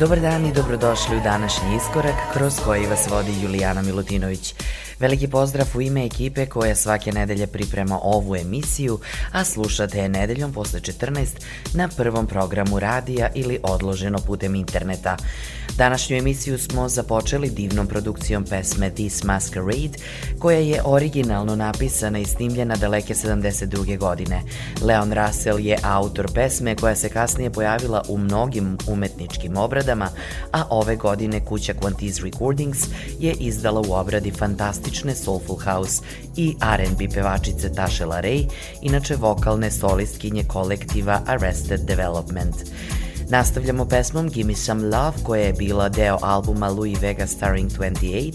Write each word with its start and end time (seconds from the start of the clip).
Dobar 0.00 0.20
dan 0.20 0.46
i 0.46 0.52
dobrodošli 0.52 1.16
u 1.16 1.20
današnji 1.20 1.76
iskorak 1.76 2.14
kroz 2.32 2.60
koji 2.64 2.86
vas 2.86 3.08
vodi 3.10 3.42
Julijana 3.42 3.82
Milutinović. 3.82 4.54
Veliki 5.00 5.28
pozdrav 5.28 5.66
u 5.74 5.80
ime 5.80 6.04
ekipe 6.04 6.46
koja 6.46 6.74
svake 6.74 7.12
nedelje 7.12 7.46
priprema 7.46 7.98
ovu 8.02 8.36
emisiju, 8.36 8.98
a 9.32 9.44
slušate 9.44 9.98
je 9.98 10.08
nedeljom 10.08 10.52
posle 10.52 10.80
14 10.80 11.26
na 11.74 11.88
prvom 11.88 12.26
programu 12.26 12.78
radija 12.78 13.28
ili 13.34 13.60
odloženo 13.62 14.18
putem 14.18 14.54
interneta. 14.54 15.16
Današnju 15.80 16.16
emisiju 16.16 16.58
smo 16.58 16.88
započeli 16.88 17.50
divnom 17.50 17.86
produkcijom 17.86 18.44
pesme 18.44 18.90
This 18.90 19.22
Masquerade, 19.22 19.98
koja 20.38 20.58
je 20.58 20.82
originalno 20.84 21.56
napisana 21.56 22.18
i 22.18 22.24
snimljena 22.24 22.76
daleke 22.76 23.14
72. 23.14 23.98
godine. 23.98 24.42
Leon 24.82 25.12
Russell 25.12 25.60
je 25.60 25.78
autor 25.82 26.32
pesme 26.34 26.76
koja 26.76 26.96
se 26.96 27.08
kasnije 27.08 27.50
pojavila 27.50 28.02
u 28.08 28.18
mnogim 28.18 28.78
umetničkim 28.86 29.56
obradama, 29.56 30.08
a 30.52 30.64
ove 30.70 30.96
godine 30.96 31.44
kuća 31.44 31.74
Quantiz 31.74 32.24
Recordings 32.24 32.78
je 33.18 33.32
izdala 33.32 33.80
u 33.80 33.92
obradi 33.92 34.30
fantastične 34.30 35.14
Soulful 35.14 35.58
House 35.64 36.02
i 36.36 36.54
R&B 36.74 37.04
pevačice 37.14 37.72
Tasha 37.72 38.04
Ray, 38.04 38.48
inače 38.82 39.16
vokalne 39.16 39.70
solistkinje 39.70 40.44
kolektiva 40.44 41.20
Arrested 41.26 41.80
Development. 41.80 42.54
Nastavljamo 43.30 43.84
pesmom 43.84 44.28
Gimme 44.28 44.54
Some 44.54 44.82
Love 44.82 45.16
koja 45.22 45.42
je 45.42 45.52
bila 45.52 45.88
deo 45.88 46.18
albuma 46.22 46.68
Louis 46.68 47.00
Vega 47.00 47.26
Starring 47.26 47.70
28 47.70 48.32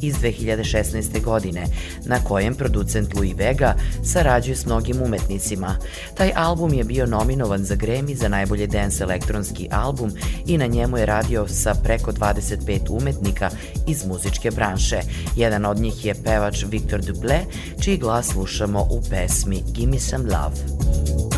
iz 0.00 0.14
2016. 0.14 1.22
godine, 1.24 1.66
na 2.04 2.24
kojem 2.24 2.54
producent 2.54 3.14
Louis 3.14 3.34
Vega 3.36 3.74
sarađuje 4.04 4.56
s 4.56 4.66
mnogim 4.66 5.02
umetnicima. 5.02 5.76
Taj 6.14 6.32
album 6.36 6.74
je 6.74 6.84
bio 6.84 7.06
nominovan 7.06 7.64
za 7.64 7.76
Grammy 7.76 8.14
za 8.14 8.28
najbolje 8.28 8.66
dance 8.66 9.04
elektronski 9.04 9.68
album 9.70 10.12
i 10.46 10.58
na 10.58 10.66
njemu 10.66 10.98
je 10.98 11.06
radio 11.06 11.48
sa 11.48 11.74
preko 11.74 12.12
25 12.12 12.80
umetnika 12.90 13.50
iz 13.86 14.06
muzičke 14.06 14.50
branše. 14.50 15.00
Jedan 15.36 15.66
od 15.66 15.78
njih 15.78 16.04
je 16.04 16.14
pevač 16.24 16.64
Victor 16.70 17.00
Duple, 17.00 17.40
čiji 17.80 17.96
glas 17.96 18.26
slušamo 18.26 18.88
u 18.90 19.02
pesmi 19.10 19.62
Gimme 19.72 19.98
Some 19.98 20.24
Love. 20.24 21.37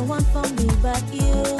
no 0.00 0.06
one 0.06 0.24
for 0.32 0.48
me 0.54 0.66
but 0.82 1.02
you. 1.12 1.59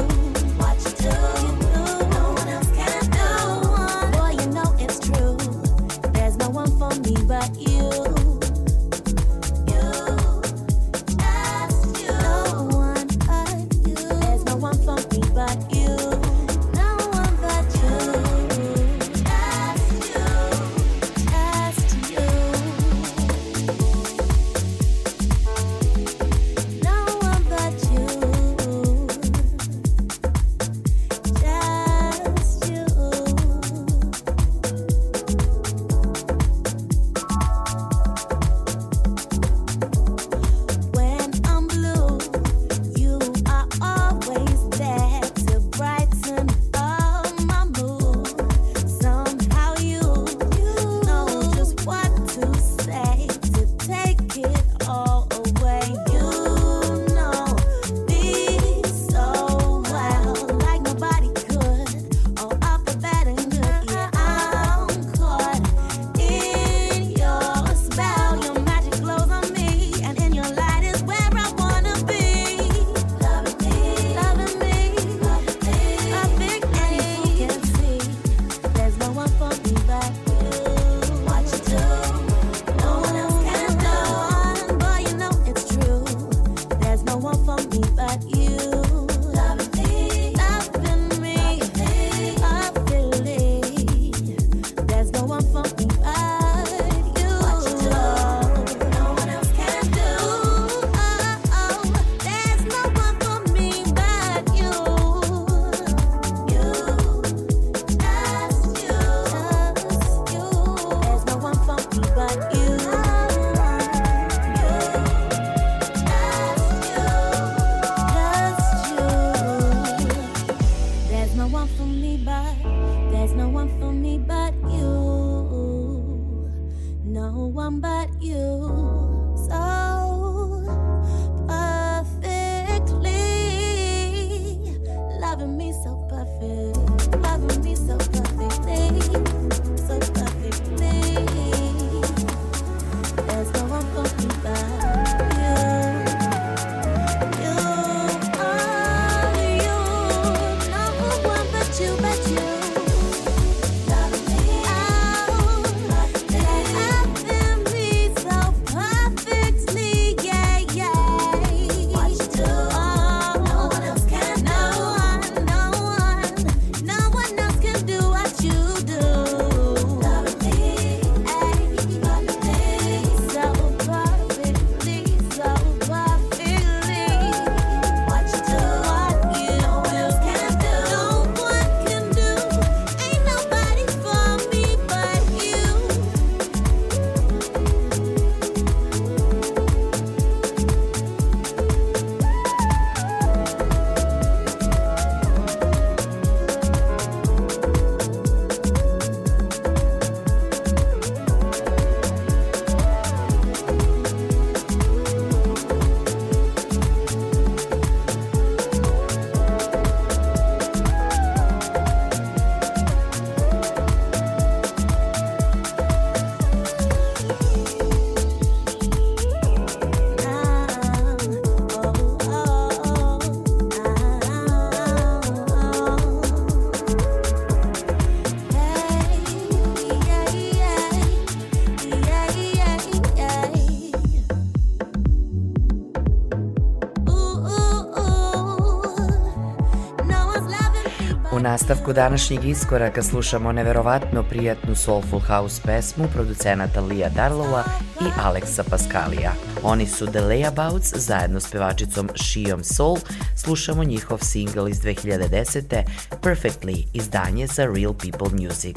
Nastavku 241.70 241.92
današnjeg 241.92 242.44
iskoraka 242.44 243.02
slušamo 243.02 243.52
neverovatno 243.52 244.22
prijatnu 244.22 244.74
soulful 244.74 245.20
house 245.20 245.62
pesmu 245.64 246.04
producenata 246.12 246.80
Lija 246.80 247.08
Darlova 247.08 247.64
i 248.00 248.04
Aleksa 248.22 248.64
Paskalija. 248.70 249.32
Oni 249.62 249.86
su 249.86 250.06
The 250.06 250.20
Layabouts 250.20 250.96
zajedno 250.96 251.40
s 251.40 251.50
pevačicom 251.50 252.08
Shijom 252.14 252.64
Soul. 252.64 252.98
Slušamo 253.36 253.84
njihov 253.84 254.18
single 254.18 254.70
iz 254.70 254.76
2010. 254.80 255.82
Perfectly, 256.22 256.84
izdanje 256.92 257.46
za 257.46 257.64
Real 257.64 257.94
People 257.94 258.38
Music. 258.44 258.76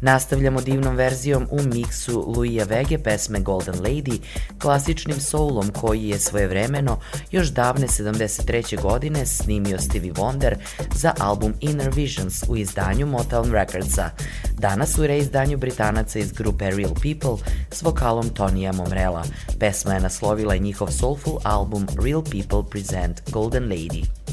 Nastavljamo 0.00 0.60
divnom 0.60 0.96
verzijom 0.96 1.48
u 1.50 1.62
miksu 1.62 2.34
Luija 2.36 2.64
Vege 2.64 2.98
pesme 2.98 3.40
Golden 3.40 3.74
Lady, 3.74 4.18
klasičnim 4.66 5.20
soulom 5.20 5.70
koji 5.80 6.08
je 6.08 6.18
svojevremeno 6.18 6.98
još 7.30 7.48
davne 7.48 7.86
73. 7.86 8.82
godine 8.82 9.26
snimio 9.26 9.78
Stevie 9.78 10.12
Wonder 10.12 10.54
za 10.94 11.14
album 11.20 11.54
Inner 11.60 11.90
Visions 11.94 12.44
u 12.48 12.56
izdanju 12.56 13.06
Motown 13.06 13.52
Recordsa. 13.52 14.10
Danas 14.58 14.98
u 14.98 15.06
reizdanju 15.06 15.58
Britanaca 15.58 16.18
iz 16.18 16.32
grupe 16.32 16.70
Real 16.70 16.94
People 16.94 17.46
s 17.70 17.82
vokalom 17.82 18.28
Tonija 18.28 18.72
Momrela. 18.72 19.24
Pesma 19.58 19.94
je 19.94 20.00
naslovila 20.00 20.54
i 20.54 20.60
njihov 20.60 20.88
soulful 20.90 21.38
album 21.44 21.86
Real 22.04 22.22
People 22.22 22.70
Present 22.70 23.30
Golden 23.30 23.64
Lady. 23.64 24.25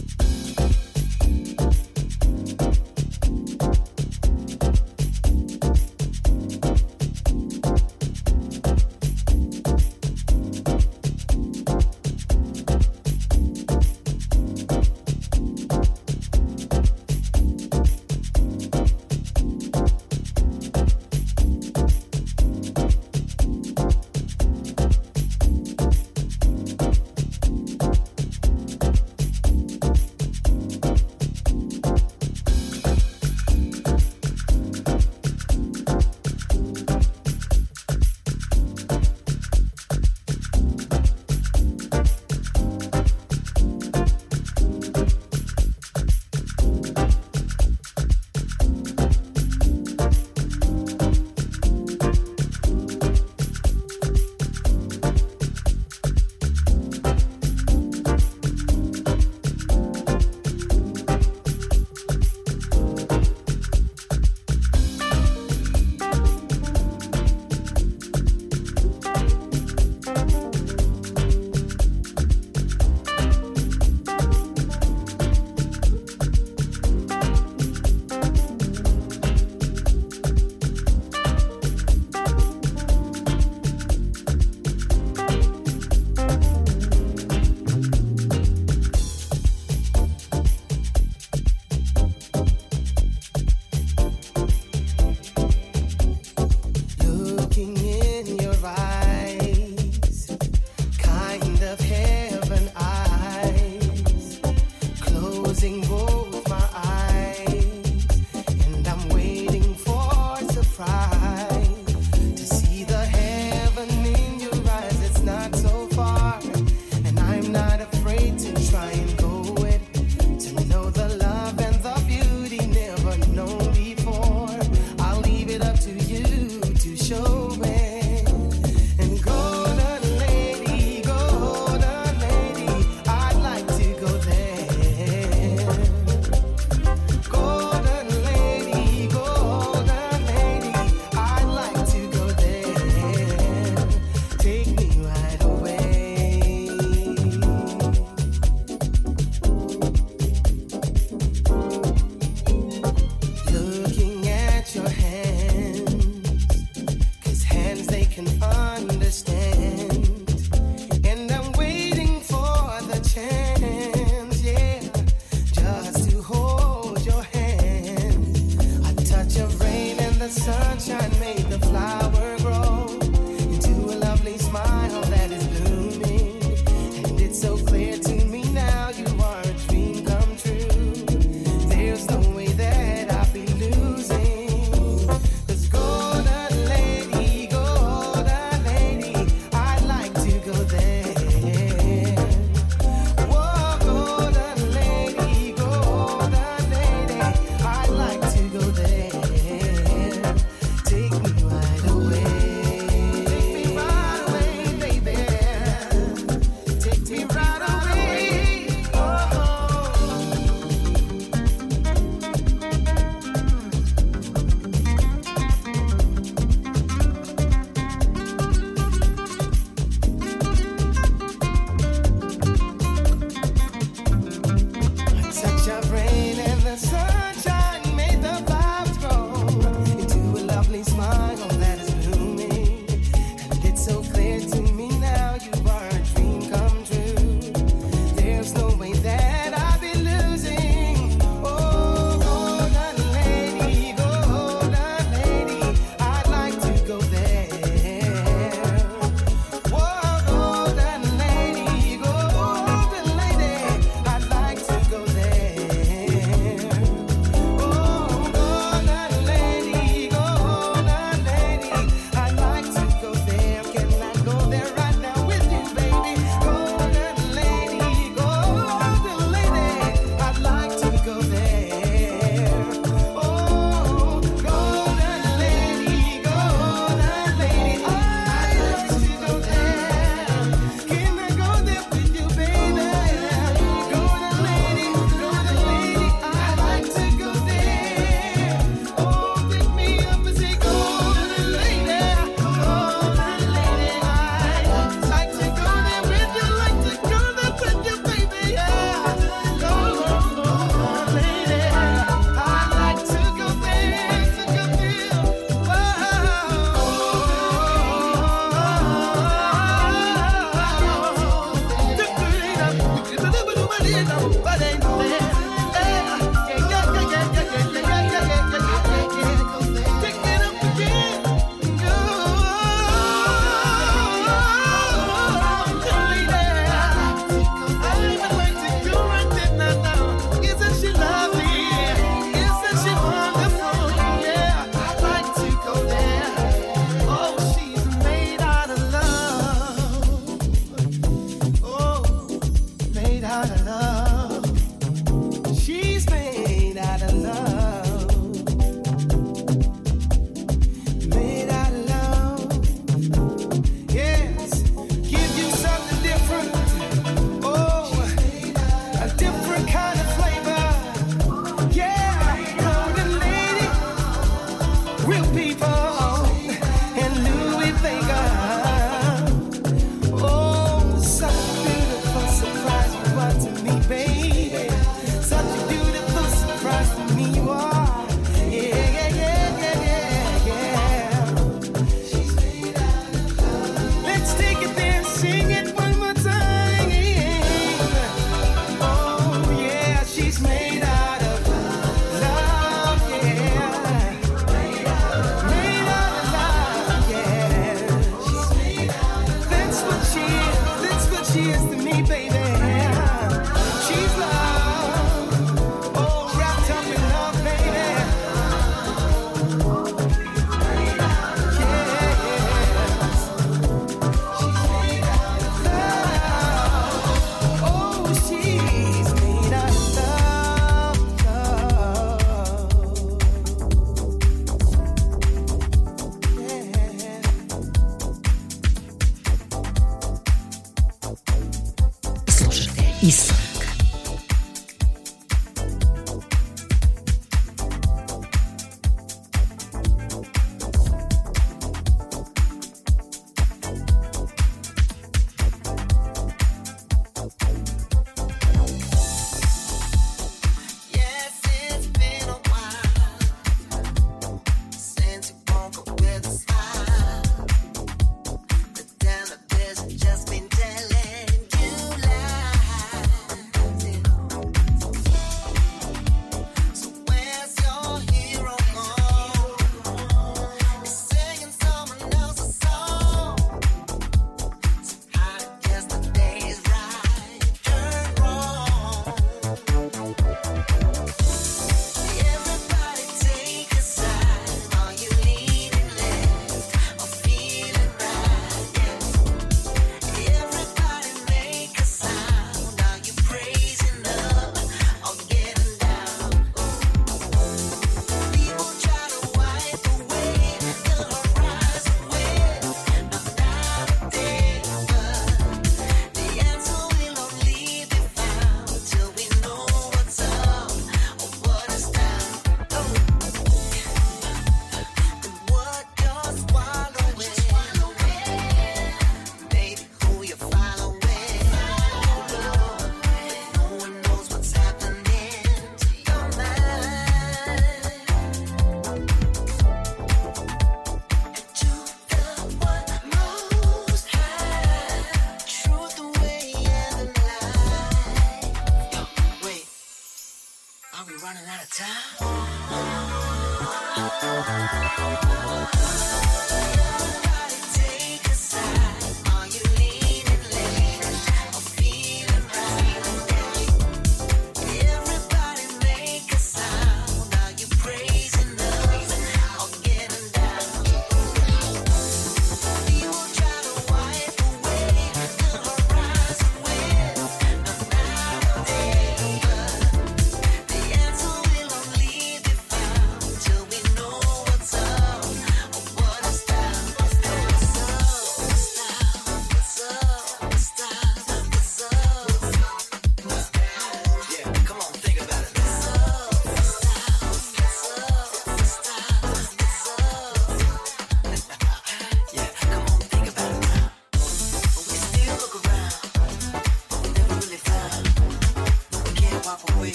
me 377.16 377.26
you 377.26 377.50
are. 377.50 377.73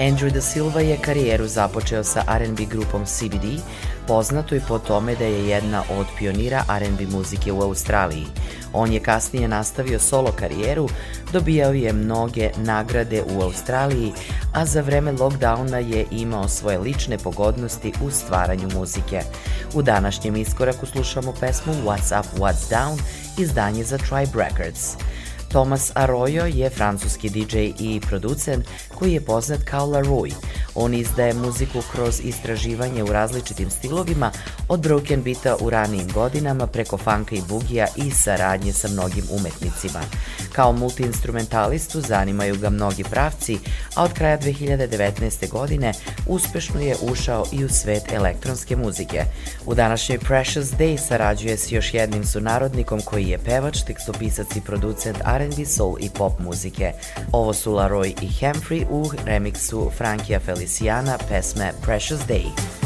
Andrew 0.00 0.30
Da 0.30 0.40
Silva 0.40 0.80
je 0.80 0.96
karijeru 0.96 1.46
započeo 1.46 2.04
sa 2.04 2.24
R&B 2.28 2.64
grupom 2.64 3.04
CBD, 3.06 3.60
poznato 4.06 4.54
i 4.54 4.60
po 4.68 4.78
tome 4.78 5.14
da 5.16 5.24
je 5.24 5.48
jedna 5.48 5.82
od 5.98 6.06
pionira 6.18 6.64
R&B 6.68 7.06
muzike 7.06 7.52
u 7.52 7.62
Australiji. 7.62 8.26
On 8.72 8.92
je 8.92 9.00
kasnije 9.00 9.48
nastavio 9.48 9.98
solo 9.98 10.32
karijeru, 10.32 10.88
dobijao 11.32 11.72
je 11.72 11.92
mnoge 11.92 12.50
nagrade 12.56 13.22
u 13.22 13.42
Australiji, 13.42 14.12
a 14.54 14.66
za 14.66 14.80
vreme 14.80 15.12
lockdowna 15.12 15.76
je 15.76 16.06
imao 16.10 16.48
svoje 16.48 16.78
lične 16.78 17.18
pogodnosti 17.18 17.92
u 18.02 18.10
stvaranju 18.10 18.68
muzike. 18.74 19.22
U 19.74 19.82
današnjem 19.82 20.36
iskoraku 20.36 20.86
slušamo 20.86 21.32
pesmu 21.40 21.72
What's 21.72 22.20
Up, 22.20 22.26
What's 22.38 22.70
Down, 22.70 22.98
izdanje 23.38 23.84
za 23.84 23.98
Tribe 23.98 24.44
Records. 24.44 24.96
Thomas 25.50 25.92
Arroyo 25.94 26.44
je 26.44 26.70
francuski 26.70 27.30
DJ 27.30 27.58
i 27.78 28.00
producent 28.08 28.64
koji 28.94 29.12
je 29.12 29.20
poznat 29.20 29.62
kao 29.62 29.86
La 29.86 30.00
Rui. 30.00 30.32
On 30.74 30.94
izdaje 30.94 31.34
muziku 31.34 31.82
kroz 31.92 32.20
istraživanje 32.24 33.02
u 33.02 33.12
različitim 33.12 33.70
stilovima, 33.70 34.30
od 34.68 34.80
broken 34.80 35.22
beata 35.22 35.56
u 35.60 35.70
ranijim 35.70 36.08
godinama 36.14 36.66
preko 36.66 36.96
funka 36.98 37.34
i 37.34 37.42
bugija 37.48 37.86
i 37.96 38.10
saradnje 38.10 38.72
sa 38.72 38.88
mnogim 38.88 39.24
umetnicima. 39.30 40.00
Kao 40.52 40.72
multiinstrumentalistu 40.72 42.00
zanimaju 42.00 42.56
ga 42.58 42.70
mnogi 42.70 43.04
pravci, 43.04 43.58
a 43.94 44.04
od 44.04 44.12
kraja 44.12 44.38
2019. 44.38 45.48
godine 45.48 45.92
uspešno 46.26 46.80
je 46.80 46.96
ušao 47.02 47.46
i 47.52 47.64
u 47.64 47.68
svet 47.68 48.12
elektronske 48.12 48.76
muzike. 48.76 49.24
U 49.66 49.74
današnjoj 49.74 50.18
Precious 50.18 50.68
Day 50.68 50.98
sarađuje 50.98 51.56
s 51.56 51.72
još 51.72 51.94
jednim 51.94 52.24
sunarodnikom 52.24 53.00
koji 53.04 53.28
je 53.28 53.38
pevač, 53.38 53.82
tekstopisac 53.82 54.56
i 54.56 54.60
producent 54.60 55.18
R&B, 55.40 55.64
soul 55.66 55.96
i 56.00 56.10
pop 56.18 56.38
muzike. 56.38 56.92
Ovo 57.32 57.52
su 57.52 57.72
Laroy 57.72 58.14
i 58.22 58.28
Hemfrey 58.40 58.86
u 58.90 59.10
remiksu 59.24 59.90
Frankija 59.96 60.40
Feliciana 60.40 61.18
pesme 61.28 61.72
Precious 61.84 62.20
Day. 62.28 62.79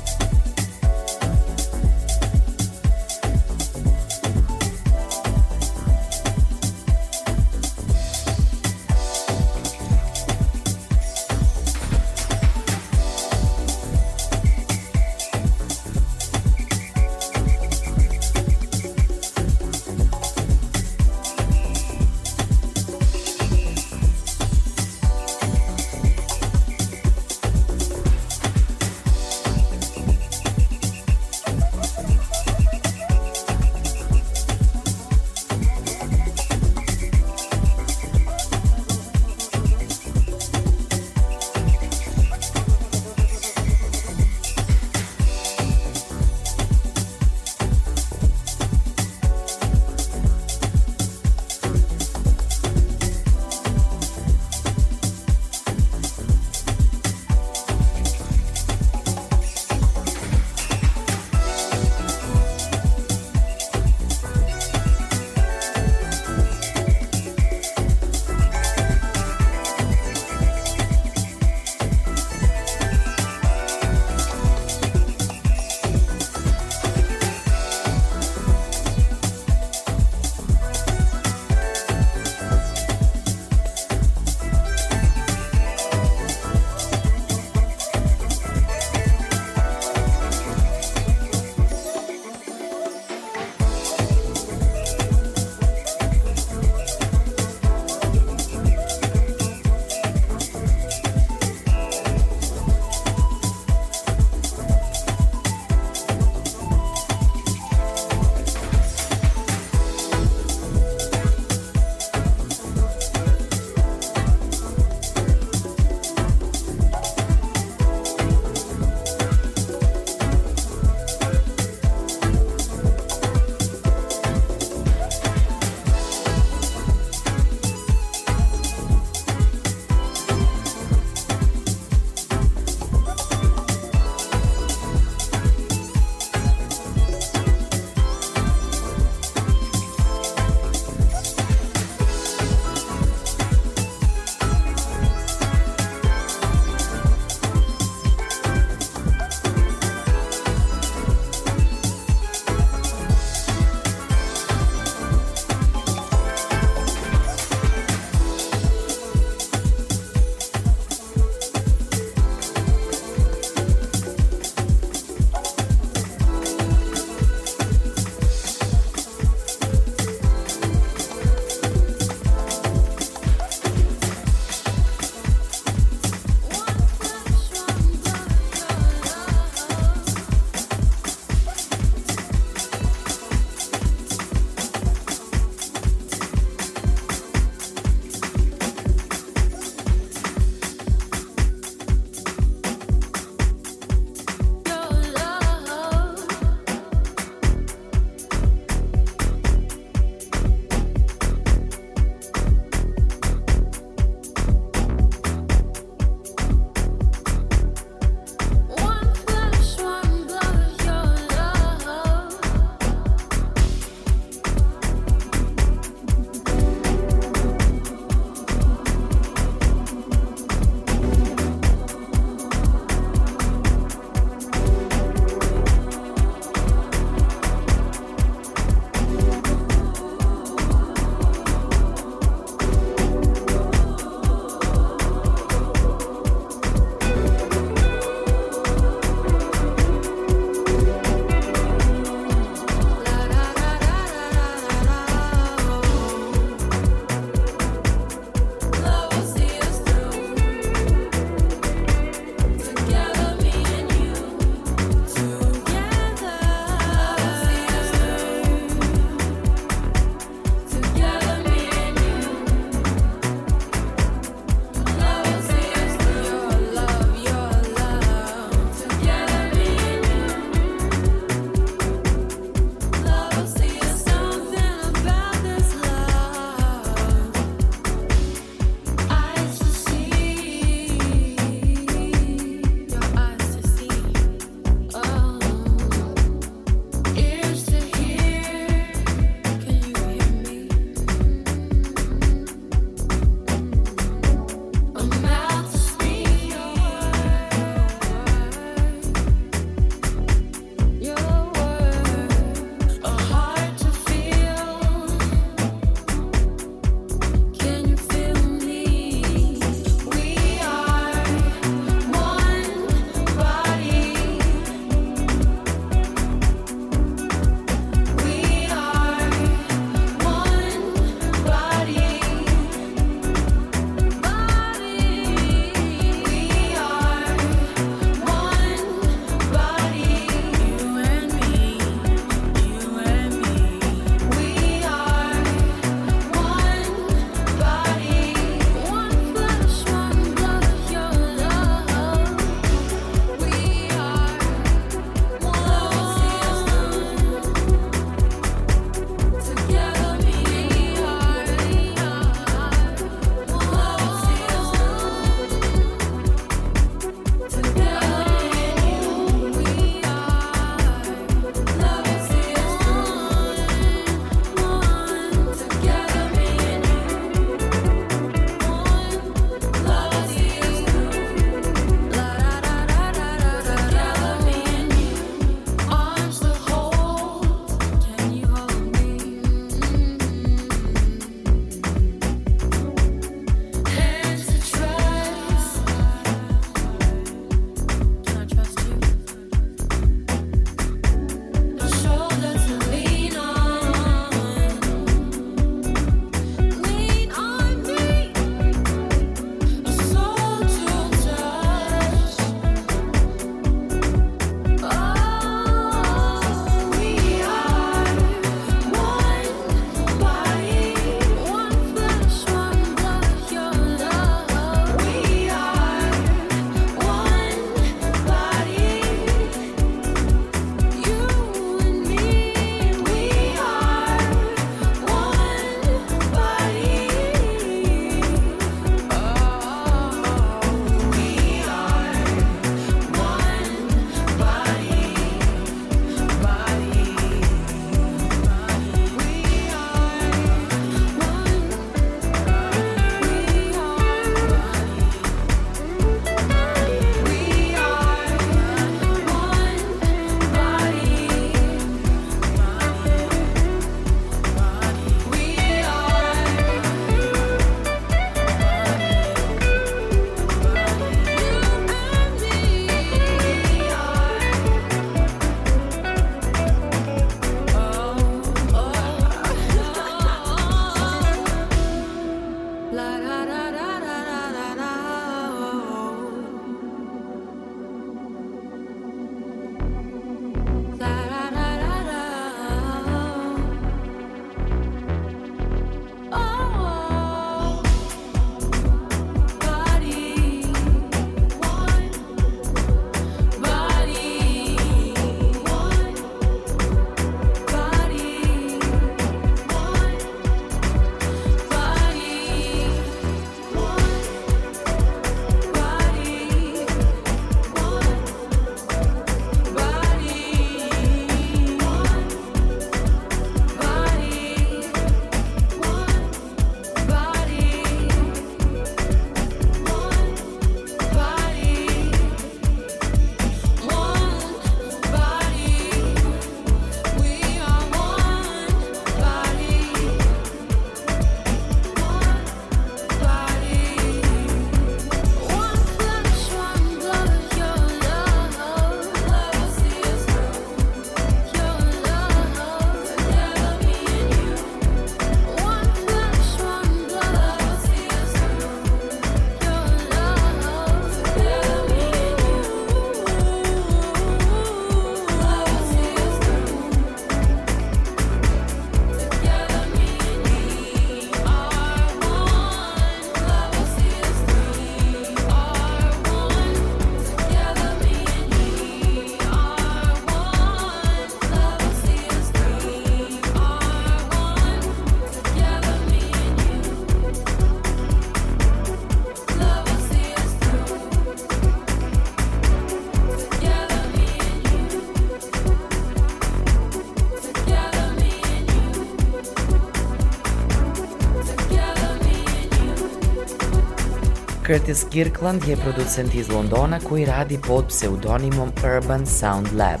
Curtis 594.72 595.04
Kirkland 595.10 595.68
je 595.68 595.76
producent 595.76 596.34
iz 596.34 596.48
Londona 596.48 597.00
koji 597.08 597.24
radi 597.24 597.58
pod 597.66 597.88
pseudonimom 597.88 598.72
Urban 598.96 599.26
Sound 599.26 599.66
Lab. 599.76 600.00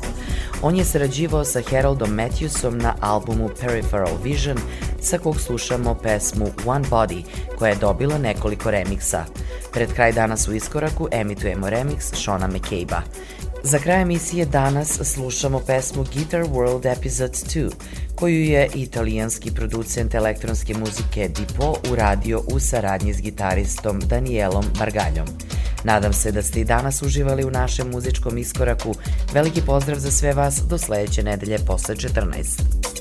On 0.62 0.76
je 0.76 0.84
sarađivao 0.84 1.44
sa 1.44 1.60
Haroldom 1.70 2.10
Matthewsom 2.10 2.82
na 2.82 2.94
albumu 3.00 3.50
Peripheral 3.60 4.16
Vision, 4.24 4.58
sa 5.00 5.18
kog 5.18 5.40
slušamo 5.40 5.94
pesmu 5.94 6.46
One 6.66 6.84
Body, 6.90 7.22
koja 7.58 7.68
je 7.68 7.76
dobila 7.76 8.18
nekoliko 8.18 8.70
remiksa. 8.70 9.24
Pred 9.72 9.92
kraj 9.92 10.12
danas 10.12 10.48
u 10.48 10.54
iskoraku 10.54 11.08
emitujemo 11.10 11.66
remix 11.66 12.14
Shona 12.14 12.46
McCabe-a. 12.46 13.02
Za 13.64 13.78
kraj 13.78 14.02
emisije 14.02 14.46
danas 14.46 15.00
slušamo 15.14 15.60
pesmu 15.66 16.04
Guitar 16.14 16.40
World 16.40 16.92
Episode 16.98 17.32
2, 17.32 17.70
koju 18.14 18.44
je 18.44 18.68
italijanski 18.74 19.50
producent 19.54 20.14
elektronske 20.14 20.74
muzike 20.74 21.28
Dipo 21.28 21.74
uradio 21.92 22.42
u 22.54 22.60
saradnji 22.60 23.14
s 23.14 23.20
gitaristom 23.20 24.00
Danielom 24.00 24.64
Bargaljom. 24.78 25.26
Nadam 25.84 26.12
se 26.12 26.32
da 26.32 26.42
ste 26.42 26.60
i 26.60 26.64
danas 26.64 27.02
uživali 27.02 27.44
u 27.44 27.50
našem 27.50 27.90
muzičkom 27.90 28.38
iskoraku. 28.38 28.94
Veliki 29.32 29.62
pozdrav 29.66 29.98
za 29.98 30.10
sve 30.10 30.32
vas 30.32 30.62
do 30.68 30.78
sledeće 30.78 31.22
nedelje 31.22 31.58
posle 31.66 31.94
14. 31.94 32.91